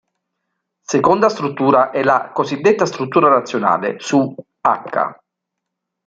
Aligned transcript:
Seconda 0.83 1.29
struttura 1.29 1.91
è 1.91 2.01
la 2.01 2.31
cosiddetta 2.33 2.87
struttura 2.87 3.29
razionale 3.29 3.99
su 3.99 4.33
"H". 4.59 5.21